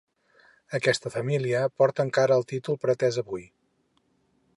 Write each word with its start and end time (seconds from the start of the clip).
Aquesta 0.77 1.11
família 1.15 1.61
porta 1.81 2.05
encara 2.07 2.39
el 2.41 2.47
títol 2.53 2.79
pretès 2.87 3.21
avui. 3.23 3.45